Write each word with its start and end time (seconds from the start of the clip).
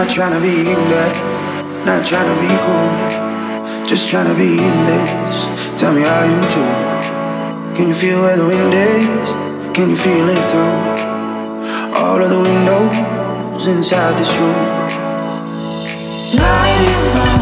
Not 0.00 0.08
trying 0.08 0.32
to 0.32 0.40
be 0.40 0.60
in 0.60 0.64
that, 0.64 1.14
not 1.84 2.06
trying 2.06 2.24
to 2.24 2.36
be 2.40 2.48
cool. 2.64 3.84
Just 3.84 4.08
trying 4.08 4.28
to 4.28 4.34
be 4.34 4.52
in 4.56 4.76
this. 4.88 5.78
Tell 5.78 5.92
me 5.92 6.00
how 6.00 6.24
you 6.24 6.40
do. 6.56 7.76
Can 7.76 7.88
you 7.88 7.94
feel 7.94 8.18
where 8.22 8.34
the 8.34 8.46
wind 8.46 8.72
is? 8.72 9.76
Can 9.76 9.90
you 9.90 9.96
feel 9.96 10.26
it 10.26 10.40
through 10.50 12.00
all 12.00 12.18
of 12.18 12.30
the 12.30 12.40
windows 12.40 13.66
inside 13.66 14.16
this 14.16 14.32
room? 14.40 14.56
Night 16.34 17.39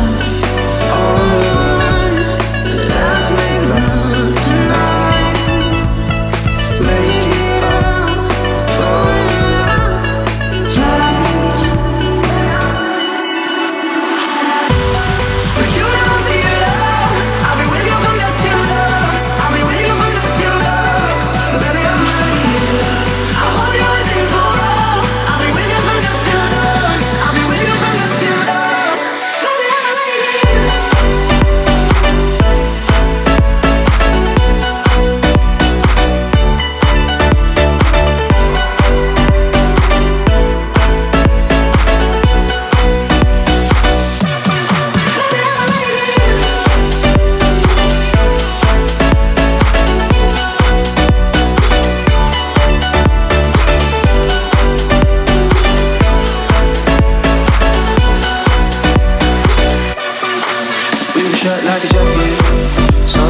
Like 61.65 61.85
a 61.85 61.89
jacket, 61.89 63.09
so 63.09 63.23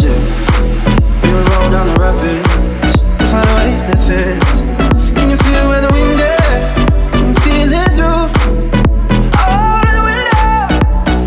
do. 0.00 0.12
We 1.22 1.32
would 1.32 1.48
roll 1.48 1.70
down 1.70 1.86
the 1.86 1.96
rapids 1.98 2.60
find 3.30 3.48
a 3.48 3.54
way. 3.54 3.70
Can 5.14 5.30
you 5.30 5.36
feel 5.36 5.68
where 5.68 5.80
the 5.80 5.90
wind 5.94 6.18
is? 6.18 6.40
Through 7.42 7.70
the 7.70 7.82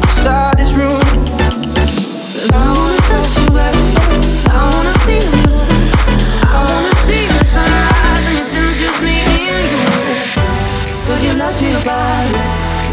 inside 0.04 0.58
this 0.58 0.74
room? 0.74 1.00
I 2.52 2.68
wanna 2.78 3.02
touch 3.10 3.32
you, 3.40 3.48
baby. 3.56 3.86
I 4.52 4.62
wanna 4.74 4.96
feel 5.06 5.32
you. 5.40 5.54
I 6.44 6.60
wanna 6.68 6.96
see 7.06 7.26
the 7.26 7.46
sunrise 7.46 8.26
and 8.30 8.38
it's 8.40 8.52
just 8.82 9.00
me 9.02 9.16
and 9.24 9.40
you. 9.46 9.60
Go 11.08 11.14
give 11.22 11.38
love 11.38 11.56
to 11.58 11.66
your 11.66 11.84
body. 11.84 12.63